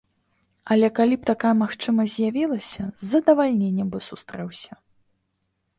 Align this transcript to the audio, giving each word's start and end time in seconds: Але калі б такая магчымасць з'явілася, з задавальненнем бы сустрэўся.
Але 0.75 0.87
калі 0.99 1.15
б 1.19 1.23
такая 1.31 1.51
магчымасць 1.61 2.15
з'явілася, 2.15 2.83
з 3.05 3.11
задавальненнем 3.11 3.87
бы 3.95 3.99
сустрэўся. 4.09 4.73